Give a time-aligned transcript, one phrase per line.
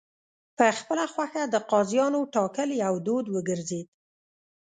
[0.57, 3.87] په خپله خوښه د قاضیانو ټاکل یو دود وګرځېد.